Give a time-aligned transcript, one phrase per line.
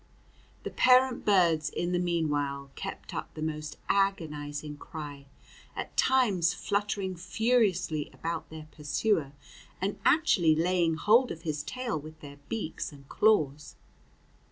[0.63, 5.27] The parent birds, in the mean while, kept up the most agonizing cry,
[5.75, 9.33] at times fluttering furiously about their pursuer,
[9.79, 13.75] and actually laying hold of his tail with their beaks and claws.